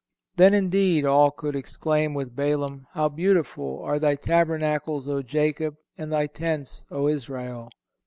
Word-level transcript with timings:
Then, 0.37 0.55
indeed, 0.55 1.05
all 1.05 1.29
could 1.29 1.55
exclaim 1.55 2.15
with 2.15 2.35
Balaam: 2.35 2.87
"How 2.93 3.07
beautiful 3.07 3.83
are 3.83 3.99
thy 3.99 4.15
tabernacles, 4.15 5.07
O 5.07 5.21
Jacob, 5.21 5.75
and 5.95 6.11
thy 6.11 6.25
tents, 6.25 6.85
O 6.89 7.07
Israel!" 7.07 7.69